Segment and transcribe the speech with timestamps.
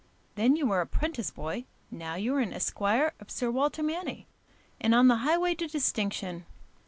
[0.33, 4.25] Then you were a 'prentice boy, now you are an esquire of Sir Walter Manny,
[4.79, 6.47] and on the highway to distinction.